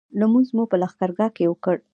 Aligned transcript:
لمونځ 0.19 0.47
مو 0.55 0.63
په 0.71 0.75
لښکرګاه 0.81 1.29
کې 1.35 1.45
وکړ. 1.49 1.75